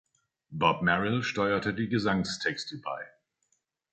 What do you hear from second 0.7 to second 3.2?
Merrill steuerte die Gesangstexte bei.